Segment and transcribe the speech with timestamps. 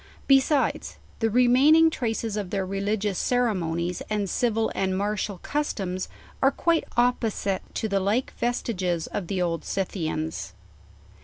[0.25, 6.09] Besides, the remaining traces of their religious ceremonies and civil and martial customs
[6.41, 10.53] are quiie opposite to the like vestiges of the Old Scythians.